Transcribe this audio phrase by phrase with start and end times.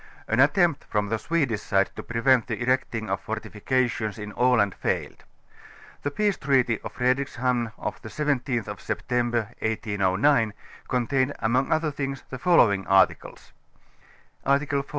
[0.27, 5.19] An attempt from the Swedish side to prevent the erecting of fortifications in Aland failed^
[6.01, 9.11] The peace treaty of Fredrikshamn of the 17th of Sept.
[9.11, 10.53] 1809
[10.87, 13.51] contained among other things the following articles:
[14.43, 14.89] Article TV.